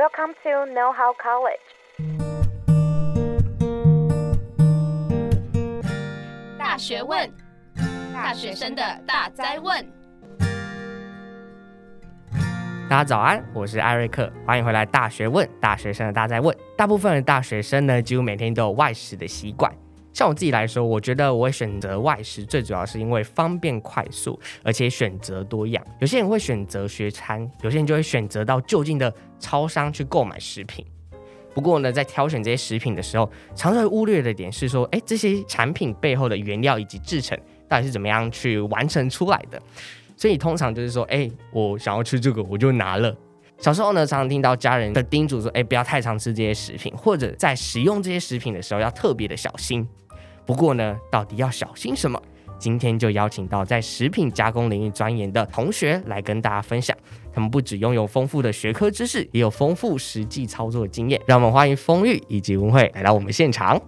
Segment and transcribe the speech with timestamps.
[0.00, 1.60] Welcome to Know How College。
[6.58, 7.30] 大学问，
[8.14, 9.86] 大学生的大哉问。
[12.88, 14.86] 大家早安，我是艾瑞克，欢迎回来。
[14.86, 16.56] 大学问，大学生的大哉问。
[16.78, 19.70] 大部分的大学生呢，几乎每天都有外食的习惯。
[20.14, 25.84] 像我自己来说，我觉得我会选择外食，最主要是因为方便快速，而且选择多样。
[26.00, 30.84] 有些人会选择学餐，有些人就会选择到就近的超商去购买食品。
[31.52, 37.36] 不过呢，在挑选这些食品的时候，常常会忽略的点是说，哎，这些产品背后的原料以及制成
[37.68, 39.60] 到底是怎么样去完成出来的？
[40.16, 43.12] 所以通常就是说，哎，我想要吃这个，我就拿了。
[43.58, 49.86] 小时候呢，常常听到家人的叮嘱说，哎，不要太常吃这些食品，或者在使用这些食品的时候要特别的小心。
[50.46, 52.22] 不过呢，到底要小心什么？
[52.58, 56.96] 今天就邀请到在食品加工领域钻研的同学来跟大家分享。
[57.32, 61.20] 他们不只拥有丰富的学科知识，也有丰富实际操作的经验。
[61.26, 63.80] 让我们欢迎丰裕以及文慧来到我们现场。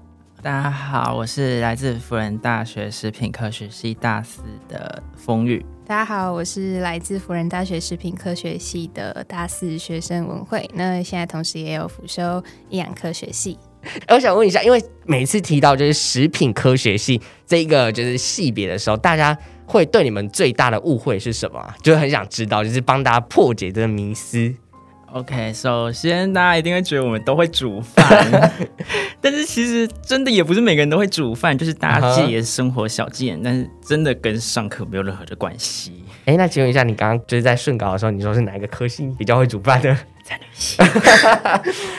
[0.42, 5.64] 大家好，我是来自辅仁大学食品科学系大四的丰裕。
[5.86, 10.68] 大家好，我是来自辅仁大学食品科学系的大四学生文慧。
[10.74, 13.56] 那现在同时也有辅修营养科学系。
[14.08, 21.74] 我想问一下，因为每次提到就是食品科学系这一个就是系别的时候，大家会对你们最大的误会是什么？
[21.82, 24.54] 就很想知道，就是帮大家破解这个迷思。
[25.12, 28.50] OK，首先大家一定会觉得我们都会煮饭，
[29.20, 36.02] 但是其实真的也不是每个人都会煮饭，就是大家自己的生活小技能，但是真的跟上课没有任何的关系。
[36.24, 39.94] 哎，那请问一下，你刚刚就是在顺稿的时候，你说是哪一个科系比较会煮饭的？
[40.24, 40.80] 餐旅系。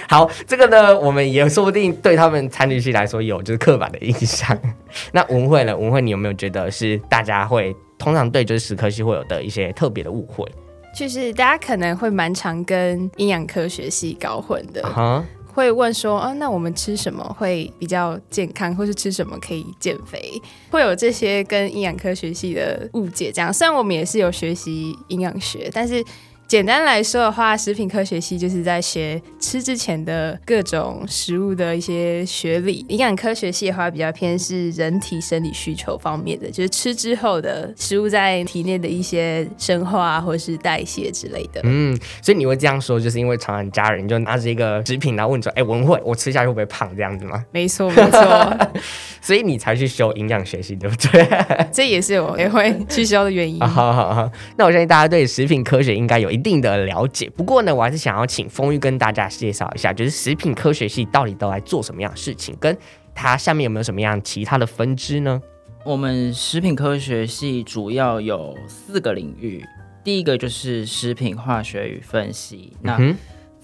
[0.09, 4.57] 好，这个呢，我们也说不定对他们餐旅系来说有就是刻板的印象。
[5.13, 5.77] 那文慧呢？
[5.77, 10.49] 文慧，你有没有觉得是大家会通常对就是食科系会有的一些特别的误会？
[10.93, 15.23] 就是大家可能会蛮常跟营养科学系搞混的，uh.
[15.53, 20.41] 会问说，啊，那我们吃什么会比较健康，或是吃什么可以减肥？
[20.69, 23.31] 会有这些跟营养科学系的误解。
[23.31, 26.03] 这样，虽然我们也是有学习营养学，但是。
[26.47, 32.85] 简单来说的话，食品科学系就是在学吃之前的各种食物的一些学理。
[32.89, 41.61] 营养科学系的话，比较偏是人体生理需求方面的，就是吃之后的食物在体内的一些生化或是代谢之类的。
[41.63, 47.43] 嗯，所以你会这样说，就是因为常常家人就拿着一个食品，然后问说：“哎、欸，文慧，我吃下去会不会胖？”这样子吗？
[47.51, 48.57] 没错，没错。
[49.21, 51.27] 所以你才去修营养学系，对不对？
[51.71, 53.59] 这也是我也会去修的原因。
[53.65, 62.75] 好好好，那我相信大家对食品科学应该有一定的了解，不过呢，我还是想要请丰玉跟大家介绍一下，就是食品科学系到底都来做什么样的事情，跟
[63.13, 65.39] 它下面有没有什么样其他的分支呢？
[65.85, 69.63] 我们食品科学系主要有四个领域，
[70.03, 72.97] 第一个就是食品化学与分析，那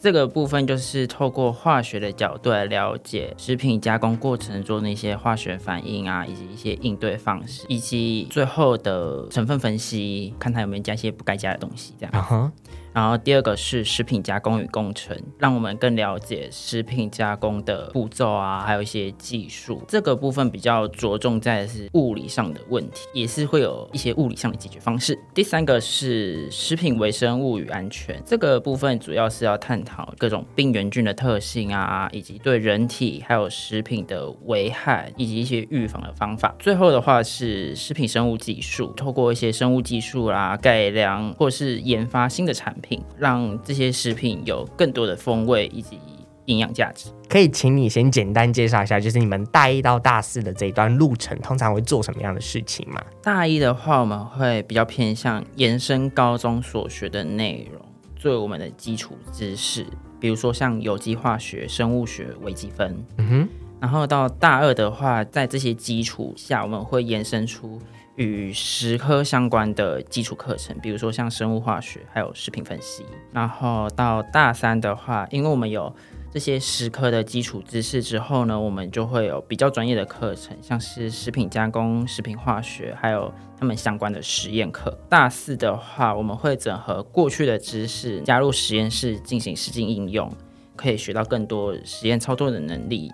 [0.01, 12.51] 这个部分就是透过化学的角度来了解食品加工过程中那些化学反应啊，以及一些应对方式，以及最后的成分分析，看它有没有加一些不该加的东西，这样。
[12.93, 19.81] 然后第二个是食品加工与工程，让我们更了解食品加工的步骤啊，还有一些技术。
[19.87, 25.17] 这个部分比较着重在的是物理上的问题，也是会有一些物理上的解决方式。
[25.33, 36.55] 第三个是食品微生物与安全，这个部分主要是要探讨各种病原菌的特性啊，以及对人体还有食品的危害，以及一些预防的方法。
[36.59, 43.01] 最后的话是食品生物技术，透过一些生物技术啦、改良或是研发新的产品。
[43.17, 45.99] 让这些食品有更多的风味以及
[46.45, 47.09] 营养价值。
[47.27, 52.99] 可以请你先简单介绍一下，就是你们大一到大四的这一段路程，通常会做什么样的事情吗？
[53.21, 57.79] 大一的话，我们会比较偏向延伸高中所学的内容，
[58.15, 59.85] 作为我们的基础知识，
[60.19, 62.97] 比如说像有机化学、生物学、微积分。
[63.17, 63.49] 嗯哼。
[63.79, 67.79] 然后到大二的话，在这些基础下，我们会延伸出。
[68.19, 73.05] 与食科相关的基础课程，比如说像生物化学，还有食品分析。
[73.31, 75.95] 然后到大三的话，因为我们有
[76.29, 84.99] 这些食科的基础知识之后呢，我们就会有比较专业的课程，像是食品加工、食品化学，还有他们相关的实验课。
[85.07, 90.29] 大四的话，我们会整合过去的知识，加入实验室进行实际应用，
[90.75, 93.09] 可以学到更多实验操作的能力。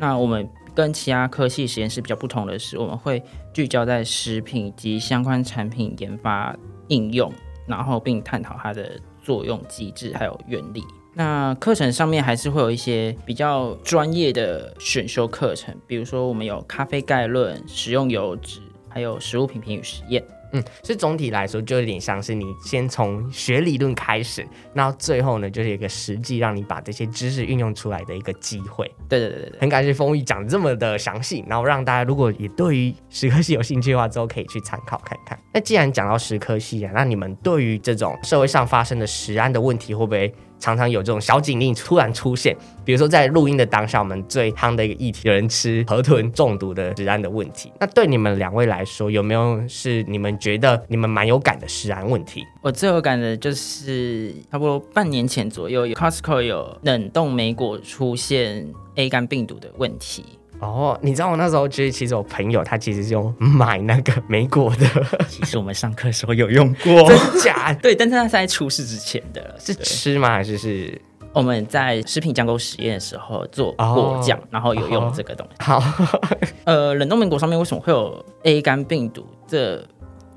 [0.00, 0.48] 那我们。
[0.78, 3.20] 跟其他科系实验室比较不同的是，我们会
[3.52, 7.32] 聚焦在食品及相关产品研发应用，
[7.66, 10.84] 然后并探讨它的作用机制还有原理。
[11.14, 20.22] 那课程上面还是会有一些比较专业的选修课程，比如说我们有咖啡概论、食用油脂，还有食物品评与实验。
[20.52, 28.90] 嗯，所以总体来说，就有点像是你先从学理论开始，然后最后呢，就是一个实际让你把这些知识运用出来的一个机会。
[29.08, 35.38] 对对对对，很感谢丰毅讲这么的详细，然后让大家如果也对于石科系有兴趣的话，之后可以去参考看看。
[35.52, 40.32] 那既然讲到石科系啊，那你们对于这种社会上发生的食安的问题，会不会？
[40.58, 47.72] 常常有这种小警令突然出现，比如说在录音的当下，我们最夯的一个议题，有人吃河豚中毒的食安的问题。
[47.80, 52.44] 那对你们两位来说，有没有是你们觉得你们蛮有感的食安问题？
[52.62, 58.66] 我最有感的就是差不多半年前左右，有 Costco 有冷冻梅果出现
[58.96, 60.24] A 肝病毒的问题。
[60.60, 64.86] 哦，你知道我那时候其实其实我朋友他其实是用买那个梅果的，
[65.28, 67.72] 其实我们上课的时候有用过，真假？
[67.74, 70.30] 对，但是他是在出事之前的，是吃吗？
[70.30, 71.00] 还是是
[71.32, 75.62] 我们在食品加工实验的时候做果酱，哦、然后有用这个东西。
[75.62, 75.80] 好，
[76.64, 79.24] 呃，冷冻梅果上面为什么会有 A 肝病毒？
[79.46, 79.86] 这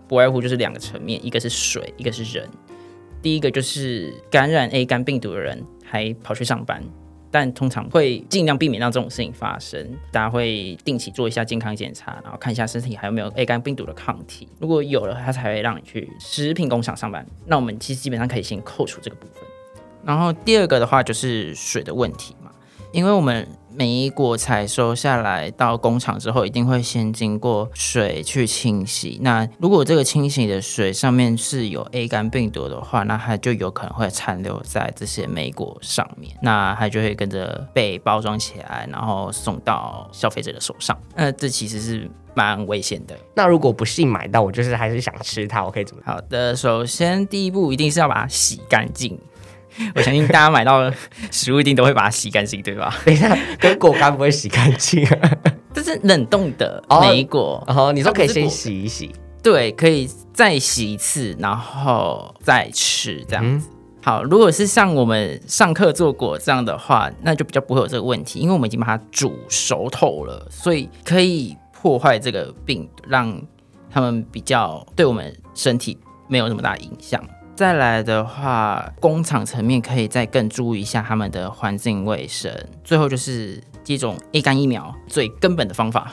[0.08, 2.48] 不外乎就是两个层面，一个是水，一个是人。
[3.24, 6.84] 第一个就是感染 A 肝病毒的人还跑去上班。
[7.32, 9.90] 但通常会尽量避免让这种事情发生。
[10.12, 14.48] 大家会定期做一下健康检查，然后看一下身体还有没有 A 肝病毒的抗体。
[14.60, 17.26] 如果有了，他才会让你去食品工厂上班。
[17.46, 19.48] 那我们其实基本上可以先扣除这个部分。
[20.04, 22.36] 然后第二个的话就是水的问题，
[22.92, 23.48] 因为我们。
[23.74, 29.18] 莓果采收下来到工厂之后，一定会先经过水去清洗。
[29.22, 41.00] 那如果这个清洗的水上面是有 A 肝病毒的话，那它就有可能会残留在这些莓果上面，那它就会跟着被包装起来，然后送到消费者的手上。
[41.16, 43.18] 那这其实是蛮危险的。
[43.34, 46.02] 那如果不幸买到，我就是还是想吃它，我可以怎么？
[46.06, 49.18] 好的，首先第一步一定是要把它洗干净。
[49.96, 50.92] 我相信大家买到
[51.32, 52.94] 食物一定都会把它洗干净，对吧？
[53.06, 55.32] 等一下，跟果干不会洗干净啊？
[55.74, 59.10] 这是冷冻的梅果，然后、哦、你说可以先洗一洗，
[59.42, 63.70] 对，可以再洗一次，然后再吃这样子。
[63.70, 73.42] 嗯、好，如果是像我们上课做果酱的话，那就比较不会有这个问题，因为我们已经把它煮熟透了，所以可以破坏这个病毒，让
[73.90, 75.98] 他们比较对我们身体
[76.28, 77.24] 没有那么大影响。
[77.62, 82.52] 再来的话，工厂层面可以再更注意一下他们的环境卫生。
[82.84, 86.12] 最后就是接种 A 肝疫苗，最根本的方法。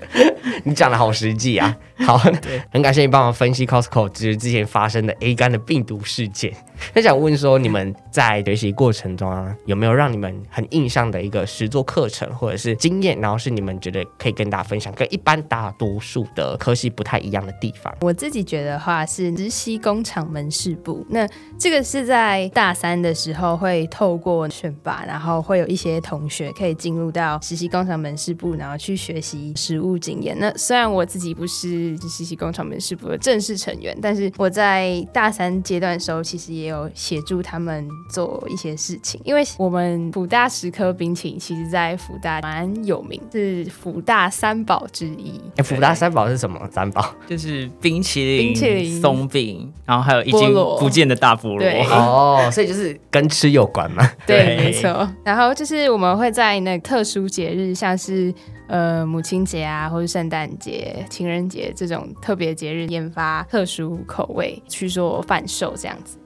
[0.64, 1.76] 你讲的好实际啊！
[2.06, 2.16] 好，
[2.72, 6.54] 很感谢你帮我分析 Costco 就是之前发生的 A 肝的病毒事件。
[6.94, 13.18] 很想问说，你们在学习过程中啊，有没有让你们很印象的一个实作课程或者是经验？
[13.20, 17.94] 然后是你们觉得可以跟大家分享，跟一般大多数的科系不太一样的地方？
[18.00, 21.04] 我自己觉得话是实习工厂门市部。
[21.10, 21.28] 那
[21.58, 30.36] 这个是在大三的时候会透过选拔，然后会有一些同学可以进入到实习工厂门市部，然后去学习实务经验。
[30.38, 39.20] 那虽然我自己不是实习工厂门市部的正式成员，但是我在大三阶段的时候，其实也有协助他们做一些事情。
[39.24, 45.40] 因为我们福大十颗冰淇淋，其实在福大蛮有名，是福大三宝之一。
[45.56, 46.60] 哎，辅大三宝是什么？
[46.70, 51.66] 三宝 就是冰淇淋、冰淇淋、松饼，然后还有一斤不见的大菠萝。
[51.90, 54.08] 哦，所以就是跟吃有关嘛。
[54.24, 55.08] 对，对没错。
[55.24, 58.32] 然后就是我们会在那特殊节日，像是。
[58.68, 66.17] 呃，母亲节啊，或是圣诞节、情人节这种特别节日，研发特殊口味去做贩售，这样子。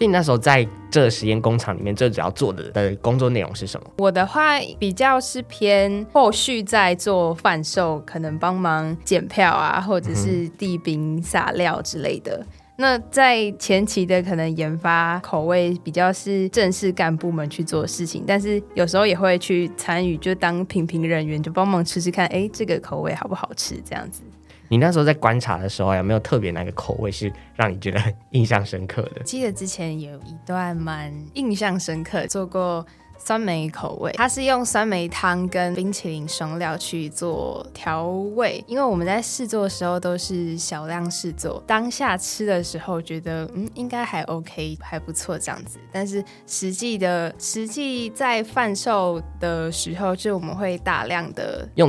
[0.00, 3.86] 所以你那时候在这个实验工厂里面，最主要做的的工作内容是什么？
[3.98, 12.42] 我的话比较是偏后续在做贩售，可能帮忙检票啊，或者是递冰撒料之类的。
[12.76, 23.74] 那在前期的可能研发口味比较是正式干部们去做事情，但是有时候也会去参与，就当品评人员，就帮忙吃吃看，哎，这个口味好不好吃？
[23.84, 24.22] 这样子。
[24.70, 29.22] 你那时候在观察的时候，有没有特别哪个口味是让你觉得很印象深刻的？
[29.24, 32.86] 记得之前有一段蛮印象深刻，做过。
[33.22, 38.64] 酸梅口味，它是用酸梅汤跟冰淇淋双料去做调味。
[38.66, 45.78] 因为我们在试做的时候都是小量试做，当下吃的时候觉得嗯应该还 OK 还不错这样子。
[45.92, 51.86] 但是实际的实际在贩售的时候，就我们会大量的用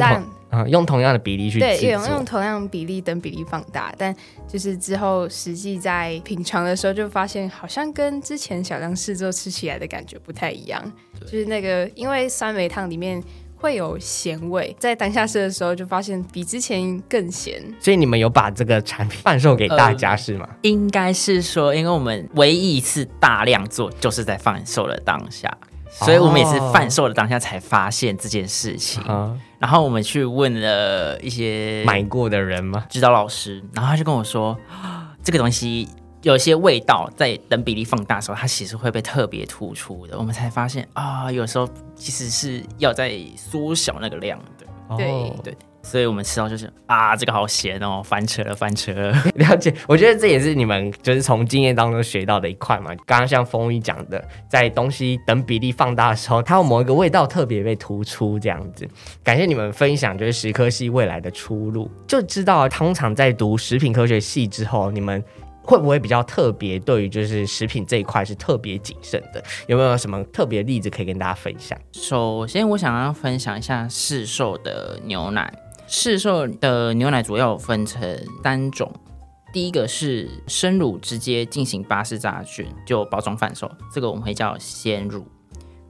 [0.51, 4.15] 同啊用同样的比例去对用用同样比例等比例放大，但
[4.48, 10.84] 就是之后实际在品尝的时候就发现好像跟之前小量试做吃起来的感觉不太一样。
[11.22, 13.24] 就是那个，因为酸梅汤里面
[13.55, 17.62] 会有咸味，在当下吃的时候就发现比之前更咸。
[17.79, 20.48] 所以你们有把这个产品贩售给大家是吗？
[20.50, 25.55] 呃，应该是说，因为我们唯一一次大量做就是在贩售的当下，
[25.91, 29.03] 所以我们也是贩售的当下才发现这件事情。
[29.03, 32.83] 哦然后我们去问了一些买过的人吗？
[32.89, 34.57] 指导老师，然后他就跟我说，
[35.23, 35.87] 这个东西
[36.23, 40.17] 有些味道在等比例放大的时候，它其实会被特别突出的。
[40.17, 44.65] 我们才发现啊，有时候其实是要在缩小那个量的。
[44.97, 45.55] 对、哦、对。
[45.83, 49.11] 所以我们吃到就是啊，这个好咸哦，翻车了，翻车了。
[49.35, 52.93] 了解，我觉得这也是你们就是从经验当中学到的一块嘛。
[53.05, 58.88] 刚刚像丰毅讲的，在东西等比例放大的时候，它有某一个味道特别被突出，这样子。
[59.23, 61.89] 感谢你们分享，就是食科系未来的出路。
[62.07, 65.23] 就知道通常在读食品科学系之后，你们
[65.63, 69.43] 会不会比较特别，对于就是食品这一块是特别谨慎的？
[69.67, 71.77] 有没有什么特别的例子可以跟大家分享？
[71.91, 75.51] 首先，我想要分享一下市售的牛奶。
[75.93, 78.01] 市售的牛奶主要分成
[78.41, 78.89] 三种，
[79.51, 85.25] 第一个是生乳直接进行巴氏杀菌就包装贩售，这个我们会叫鲜乳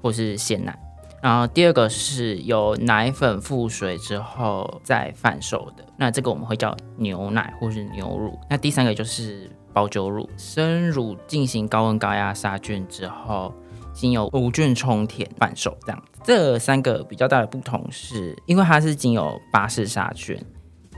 [0.02, 0.76] 或是鲜奶。
[1.22, 8.36] 然后第二个是由奶粉复水之后再贩售的，那这个我们会叫牛奶或是牛乳。
[8.50, 13.54] 那第三个就是保久乳，生乳进行高温高压杀菌之后，
[13.94, 16.04] 经由无菌充填贩售，这样。
[16.24, 20.38] 这三个比较大的不同是，因为它是经由巴氏杀菌，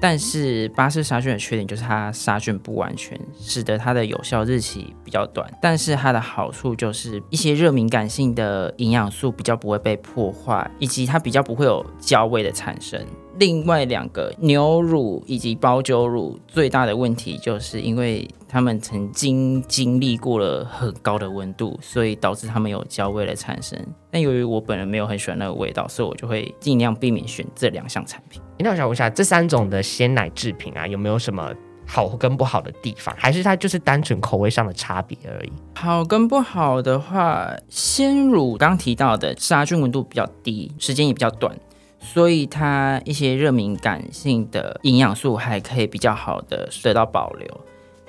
[0.02, 5.50] 但是巴氏杀菌的缺点就是它杀菌不完全，使得它的有效日期比较短。
[5.62, 13.00] 但是它的好处就是一些热敏感性的营养素比较不会被破坏，以及它比较不会有焦味的产生。
[13.40, 23.78] 另外两个牛乳以及包酒乳最大的问题，就是因为他们曾经经历过了很高的温度，所以导致他们有焦味的产生。
[24.12, 28.42] 但由于我本人没有很喜欢那个味道，所以我就会尽量避免选这两项产品。
[28.60, 31.52] 那我想问一下，这三种的鲜奶制品啊，有没有什么
[31.88, 33.14] 好跟不好的地方？
[33.18, 35.52] 还是它就是单纯口味上的差别而已？
[35.76, 41.54] 好跟不好的话，鲜乳刚提到的杀菌温度比较低，时间也比较短。
[42.04, 47.48] 所以它一些热敏感性的营养素还可以比较好的得到保留，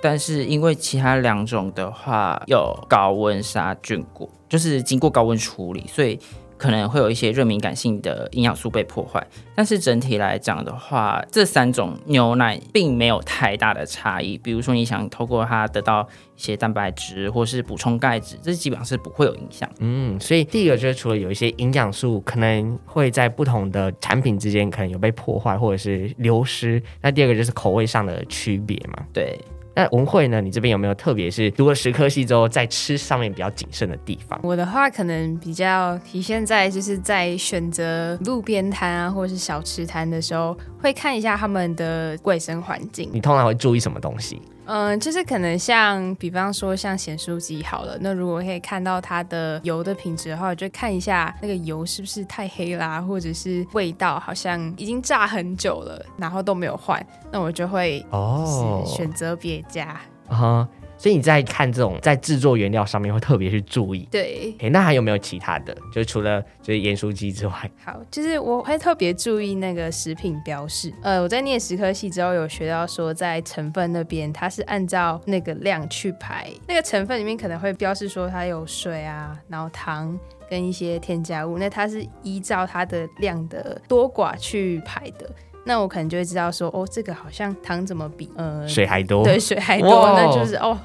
[0.03, 6.19] 但是因为其他两种的话有高温杀菌过，就是经过高温处理，所以。
[6.57, 14.39] 可能会有一些热敏感性的营养素被破坏，但是整体来讲的话，这三种牛奶并没有太大的差异。
[14.39, 19.69] 比如说，你想透过它得到一些蛋白质或是补充钙质，这基本上是不会有影响。
[19.81, 29.05] 嗯，所以第一个就是除了有一些营养素可能会在不同的产品之间可能有被破坏或者是流失，那第二个就是口味上的区别嘛。
[29.13, 29.39] 对。
[29.77, 30.41] 那文慧呢？
[30.41, 34.39] 你这边有没有特别是读了食科系之后，在吃上面比较谨慎的地方？
[34.43, 43.11] 我的话可能比较体现在就是在选择路边摊啊，或者是小吃摊的时候，会看一下他们的卫生环境。
[43.13, 44.41] 你通常会注意什么东西？
[44.67, 60.01] 嗯，就是可能像，比方说像咸酥鸡好了，那如果可以看到它的油的品质的话，就看一下那个油是不是太黑啦，或者是味道好像已经炸很久了，然后都没有换，那我就会哦选择别家。
[60.29, 60.67] 哦
[60.97, 64.55] 所以你在看这种在制作原料上面会特别去注意，对。
[64.59, 65.75] 诶，那还有没有其他的？
[65.93, 70.93] 就是除了就是盐酥鸡之外，好，就是我会特别注意那个食品标示。
[71.03, 85.29] 呃，我在念食科系之后有学到说，在成分那边它是按照那个量去排，那个成分里面可能会标示说它有水啊，然后糖跟一些添加物，那它是依照它的量的多寡去排的。
[85.65, 90.79] 那我可能就会知道说，哦，这个好像糖怎么比呃水还多，对，水还多，那就是哦。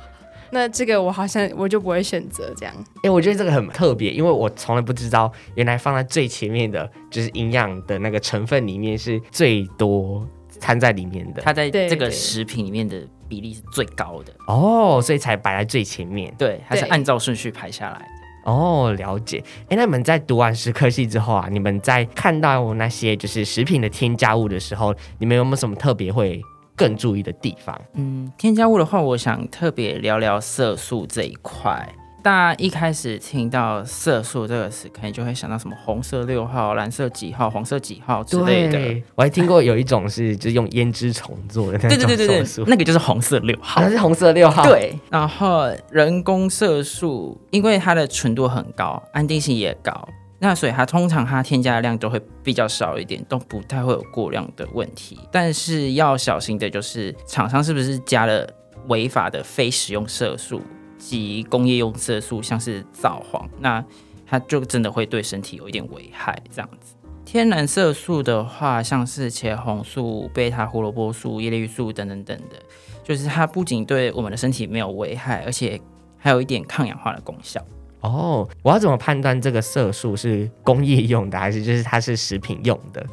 [0.52, 2.74] 那这个我好像我就不会选择这样。
[2.78, 10.28] 哎、欸，我觉得这个很特别，因为我从来不知道，原来放在最前面的就是营养的那个成分里面是最多
[10.60, 11.42] 掺在里面的。
[11.44, 16.34] 它在这个食品里面的比例是最高的哦，所以才摆在最前面。
[16.36, 18.19] 对，它是按照顺序排下来的。
[18.50, 19.44] 哦，了解。
[19.70, 26.42] 哎、那你们在读完食科系之后啊，你们在看到那些就是食品的添加物的时候，你们有没有什么特别会？
[26.76, 31.86] 更注意的地方，嗯，添加物的话，我想特别聊聊色素这一块。
[32.22, 39.02] 大家一开始听到色素这个词，可能就会想到什么红色六号、蓝色几号、黄色几号之类的。
[39.16, 44.64] 我还听过有一种是就是用胭脂虫做的那种色素，对对对对，那个就是红色六号，那是红色六号。
[44.64, 50.08] 对，然后人工色素，因为它的纯度很高，安定性也高。
[50.42, 55.20] 那所以它通常它添加的量都会比较少一点，都不太会有过量的问题。
[55.32, 58.48] 但是要小心的就是厂商是不是加了
[58.88, 60.62] 违法的非食用色素
[61.00, 63.84] 及工业用色素，像是皂黄，那
[64.28, 66.40] 它就真的会对身体有一点危害。
[66.54, 66.94] 这样子，
[67.26, 72.58] 天然色素的话，像是茄红素、贝塔胡萝卜素、叶绿素等等等的，
[73.04, 75.82] 就是它不仅对我们的身体没有危害，而且
[76.18, 77.60] 还有一点抗氧化的功效。
[78.02, 83.06] 哦，我要怎么判断这个色素是工业用的，还是就是它是食品用的？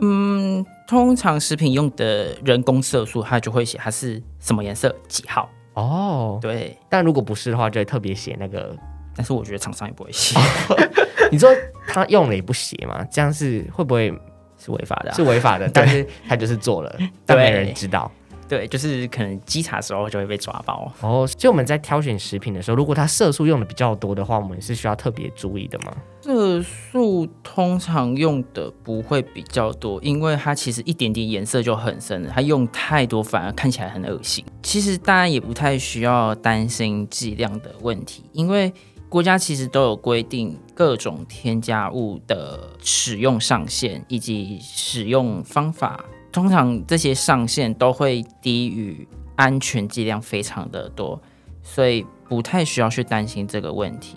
[0.00, 5.48] 嗯，通常食品用的人工色素，它就会写它是什么颜色几号。
[5.76, 6.76] 哦，对。
[6.88, 8.76] 但如果不是的话，就会特别写那个。
[9.14, 10.38] 但是我觉得厂商也不会写。
[11.32, 11.50] 你说
[11.88, 13.02] 他用了也不写吗？
[13.10, 14.12] 这样是会不会
[14.58, 15.14] 是违法的啊？
[15.14, 18.10] 是违法的， 但是他就是做了，但没人知道。
[18.48, 20.92] 对，就是可能稽查的时候就会被抓包。
[21.00, 25.92] 哦，所以我们在挑选食品的时候，如果它色素用的比较多的话，我们是需要特别注意的吗？
[26.62, 34.44] 色素通常用的不会比较多，因为它其实一点点颜色就很深了，它用太多反而看起来很恶心。
[34.62, 38.72] 其实大家也不太需要担心剂量的问题，因为
[39.08, 46.04] 国家其实都有规定各种添加物的使用上限以及使用方法。
[46.32, 51.18] 通常这些上限都会低于安全剂量非常的多，
[51.62, 54.16] 所以不太需要去担心这个问题。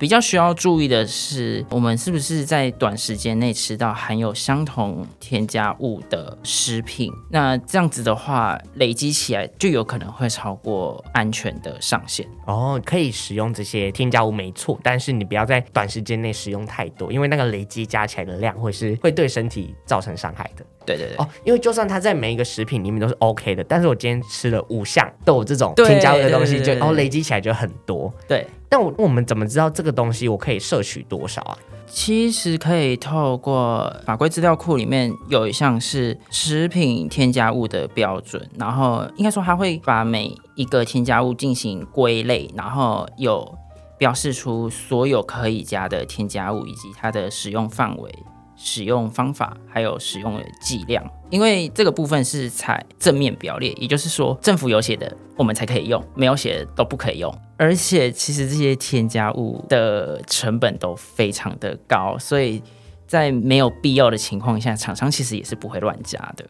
[0.00, 7.12] 比较需要注意的是，我们是不是在短时间内吃到含有相同添加物的食品？
[7.28, 12.26] 那这样子的话，累积起来就有可能会超过安全的上限。
[12.46, 20.64] 哦，可以使用这些添加物没错，但是你不要在短时间内使用太多，因为那个累积加起来的量会是会对身体造成伤害的。
[20.86, 21.16] 对对对。
[21.18, 28.10] 哦，因为就算它在每一个食品里面都是 OK 的，但是我今天吃了五项都有这种添加物的东西，就哦累积起来就很多。
[28.26, 28.46] 对。
[28.70, 31.58] 但我我们怎么知道这个东西我可以摄取多少啊？
[31.88, 43.58] 其实可以透过法规资料库里面有一项是食品添加物的标准，然后应该说它会把每一个添加物进行归类，然后有
[43.98, 48.14] 标示出所有可以加的添加物以及它的使用范围。
[48.62, 57.34] 使用方法还有使用的剂量，因为这个部分是采正面表列，也就是说政府有写的我们才可以用，没有写的都不可以用。
[57.56, 62.62] 而且其实这些添加物的成本都非常的高，所以
[63.06, 66.44] 在没有必要的情况下，厂商其实也是不会乱加的。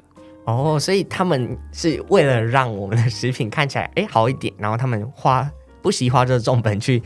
[0.47, 5.49] 哦，所以他们是为了让我们的食品看起来诶好一点，然后他们花
[5.81, 7.01] 不惜花这个重本去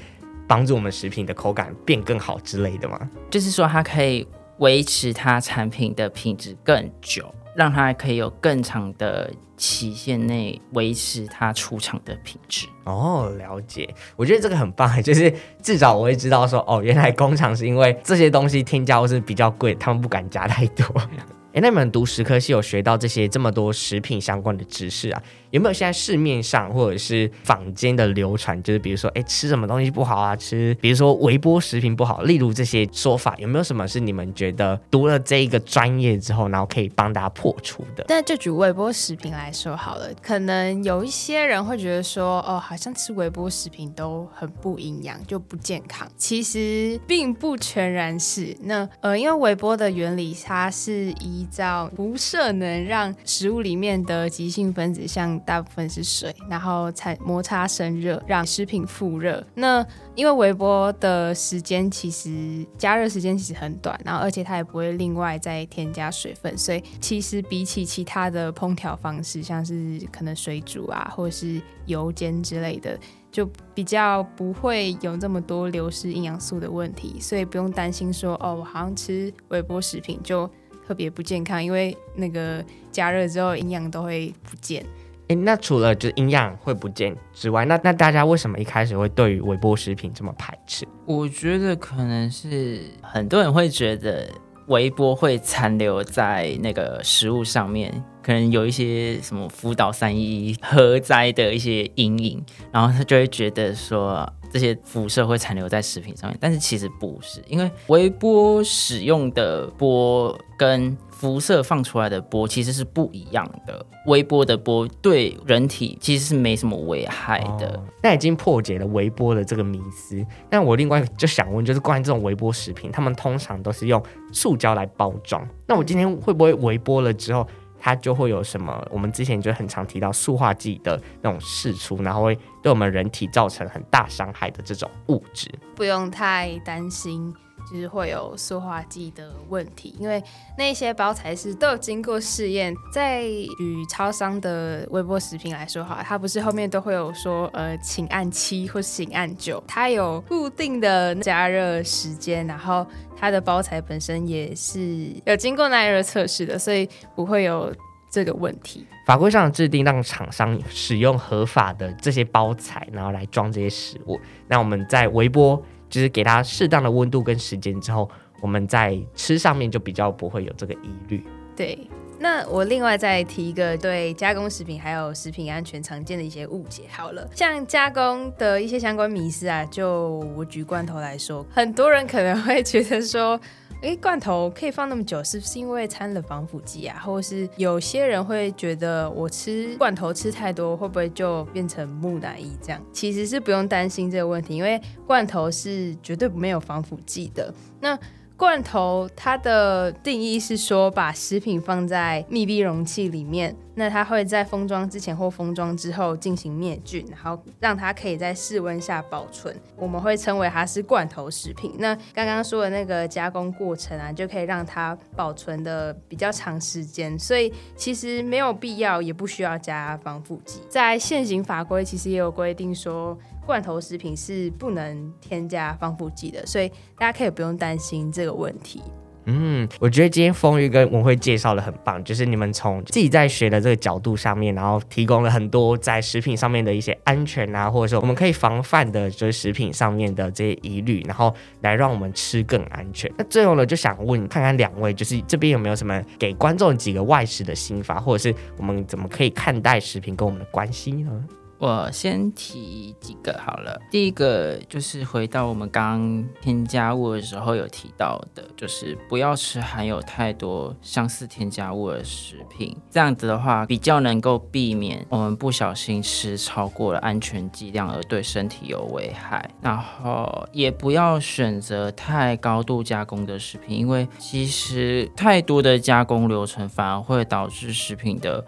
[0.49, 2.99] 帮助我们食品的口感变更好之类的吗？
[3.31, 4.27] 就是说它可以。
[4.59, 12.67] 维持它产品的品质更久，让它可以有更长的期限内维持它出厂的品质。
[12.85, 13.93] 哦，了解。
[14.17, 20.87] 我觉得这个很棒，就是至少我会知道说，哦，原来工厂是因为这些东西添加物是比较贵，他们不敢加太多。
[21.55, 25.23] 哎，那你们读食科系有学到这些这么多食品相关的知识啊？
[25.53, 30.35] 有没有现在市面上或者是坊间的流传，就是比如说，哎，吃什么东西不好啊？
[30.35, 38.05] 吃，比如说微波食品不好，例如这些说法，有没有什么是你们觉得读了这一个专业之后，然后可以帮大家破除的？
[38.09, 46.09] 那就举微波食品来说好了，可能有一些人会觉得说，哦，好像吃微波食品都很不营养，就不健康。
[46.17, 48.57] 其实并不全然是。
[48.63, 51.13] 那呃，因为微波的原理，它是
[51.51, 55.35] 照辐射能让食物里面的极性分子像。
[55.47, 59.45] 大部分是水，然后才摩擦生热，让食品复热。
[59.55, 72.99] 那因为微波的时间其实加热时间其实很短，然后而且它也不会另外再添加水分，所以其实比起其他的烹调方式，像是可能水煮啊，或者是油煎之类的，
[73.31, 80.51] 就比较不会有这么多流失营养素的问题，所以不用担心说哦，我好像吃微波食品就
[80.87, 84.85] 特别不健康，因为那个加热之后营养都会不见。
[85.29, 90.87] 哎，那除了就是营养会不见之外，那那大家为什么一开始会对于微波食品这么排斥？
[91.07, 94.29] 我觉得可能是很多人会觉得
[94.67, 97.91] 微波会残留在那个食物上面，
[98.23, 117.83] 可能有一些什么福岛三一核灾的一些阴影，然后他就会觉得说这些辐射会残留在食品上面，但是其实不是，因为微波使用的波跟辐射放出来的波其实是不一样的，微波的波对人体其实是没什么危害的。
[118.01, 120.25] 那已经破解了微波的这个迷思。
[120.49, 124.01] 那我另外就想问，就是关于这种微波食品，他们通常都是用
[124.33, 125.45] 塑胶来包装。
[125.67, 127.45] 那我今天会不会微波了之后，
[127.85, 128.83] 它就会有什么？
[128.91, 135.51] 我们之前就很常提到塑化剂的那种释出，然后会对我们人体造成很大伤害的这种物质？
[135.77, 137.31] 不用太担心。
[137.71, 140.23] 就是会有塑化剂的问题，因为
[140.59, 142.75] 那些包材是都有经过试验。
[142.93, 157.75] 在与超商的微波食品来说，哈，它不是后面都会有说，呃，请按七或请按九，它有固定的加热时间，然后它的包材本身也是有经过耐热测试的，所以不会有
[158.11, 158.87] 这个问题。
[159.07, 164.21] 法规上的制定让厂商使用合法的这些包材，然后来装这些食物。
[164.49, 165.63] 那我们在微波。
[165.89, 168.09] 就是给它适当的温度跟时间之后，
[168.41, 171.25] 我们在吃上面就比较不会有这个疑虑。
[171.57, 171.79] 对。
[172.17, 176.85] 那我另外再提一个对加工食品还有食品安全常见的一些误解。
[176.89, 183.39] 好了，像加工的一些相关迷思啊，就我举罐头来说，很多人可能会觉得说，
[183.85, 186.99] 诶，罐头可以放那么久，是不是因为掺了防腐剂啊？
[187.05, 192.83] 或是有些人会觉得我吃罐头吃太多，会不会就变成木乃伊这样？
[192.95, 197.53] 其实是不用担心这个问题，因为罐头是绝对没有防腐剂的。
[197.79, 197.99] 那
[198.37, 209.55] 罐头它的定义是说，把食品放在密闭容器里面，那它会在封装之前或封装之后进行灭菌，然后让它可以在室温下保存。
[209.77, 211.77] 我们会称为它是罐头食品。
[211.79, 220.61] 那刚刚说的那个加工过程啊，就可以让它保存的比较长时间，所以其实没有必要，也不需要加防腐剂。
[220.69, 223.17] 在现行法规其实也有规定说。
[223.45, 228.83] 罐头食品是不能添加防腐剂的，所以大家可以不用担心这个问题。
[229.27, 243.11] 嗯，我觉得今天丰玉跟文慧介绍的很棒，就是你们从自己在学的这个角度上面，然后提供了很多在食品上面的一些安全啊，或者说我们可以防范的，就是食品上面的这些疑虑，然后来让我们吃更安全。
[243.17, 251.25] 那最后呢，就想问看看两位，就是这边有没有什么给观众几个外食的心法，或者是我们怎么可以看待食品跟我们的关系呢？
[251.59, 253.81] 我先提几个好了。
[253.91, 262.77] 第一个就是回到我们刚添加物的时候有提到的，就是不要吃含有太多相似添加物的食品。
[262.91, 269.49] 这样子的话，比较能够避免我们不小心吃超过了安全剂量而对身体有危害。
[269.63, 278.45] 然后也不要选择太高度加工的食品，因为其实太多的加工流程反而会导致食品的。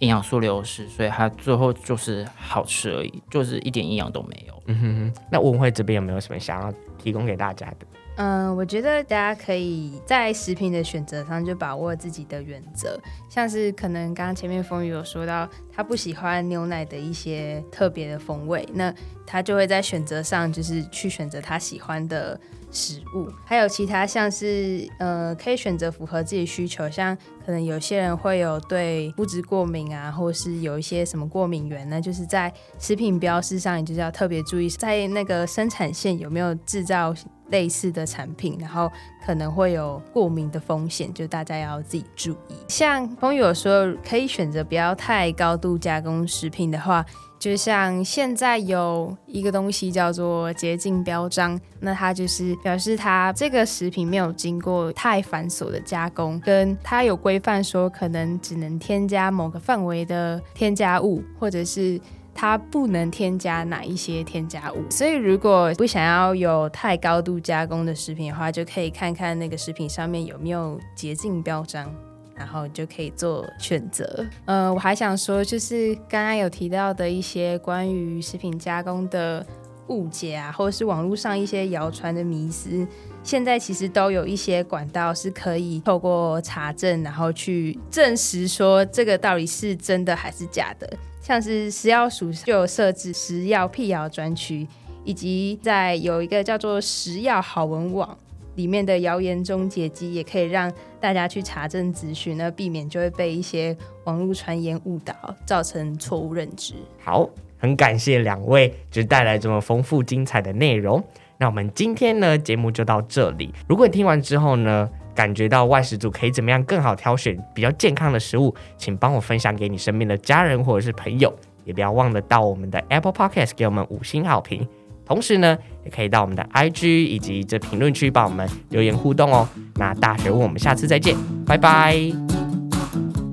[0.00, 4.62] 营养素流失，所以它最后就是好吃而已，就是一点营养都没有。
[4.66, 7.86] 嗯哼哼，那文慧这边有没有什么想要提供给大家的？
[8.16, 18.94] 嗯，我觉得大家可以在食品的选择上就把握自己的原则，像是可能刚刚前面风雨有说到，他不喜欢牛奶的一些特别的风味，那
[19.26, 22.38] 他就会在选择上就是去选择他喜欢的。
[22.72, 37.12] 食物还有其他像是呃，可以选择符合自己需求，像可能有些人会有对麸质过敏啊，或是有一些什么过敏源呢，就是在食品标示上，你就是要特别注意，在那个生产线有没有制造
[37.48, 38.88] 类似的产品，然后
[39.24, 42.54] 可能会有过敏的风险，就大家要自己注意。
[42.68, 47.04] 像朋友说可以选择不要太高度加工食品的话。
[47.38, 61.98] 就像现在有一个东西叫做洁净标章，那它就是表示它这个食品没有经过太繁琐的加工，跟它有规范说可能只能添加某个范围的添加物，或者是
[62.34, 64.78] 它不能添加哪一些添加物。
[64.90, 71.92] 所以如果不想要有太高度加工的食品的话，就可以看看那个食品上面有没有洁净标章。
[72.32, 74.24] 然后就可以做选择。
[74.46, 79.44] 呃，我还想说，就是刚刚有提到的一些关于食品加工的
[79.88, 82.88] 误解啊，或者是网络上一些谣传的迷思，
[83.22, 90.90] 现在其实都有一些管道是可以透过查证，然后去证实说这个到底是真的还是假的。
[91.30, 94.66] 像是食药署就有设置食药辟谣专区，
[95.04, 98.18] 以及在有一个叫做食药好文网。
[98.56, 103.74] 里面的谣言终结机也可以让大家去查证咨询，那避免就会被一些
[104.06, 105.14] 网络传言误导，
[105.46, 106.74] 造成错误认知。
[107.00, 111.00] 好，很感谢两位就带来这么丰富精彩的内容。
[111.38, 113.54] 那我们今天呢，节目就到这里。
[113.68, 124.66] 如果你听完之后呢，感觉到外食族可以怎么样更好挑选比较健康的食物，请帮我分享给你身边的家人或者是朋友，也不要忘了到我们的 Apple Podcast 给我们五星好评。
[125.04, 129.48] 同时呢，也可以到我们的 IG 以及这评论区帮我们留言互动哦。
[129.74, 131.96] 那大学问，我们下次再见，拜拜。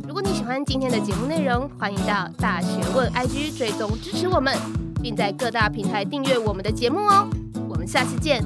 [0.07, 4.57] 如果你喜欢今天的节目内容，欢迎到大学问 IG 追踪支持我们，
[5.03, 7.29] 并在各大平台订阅我们的节目哦。
[7.69, 8.43] 我们下次见，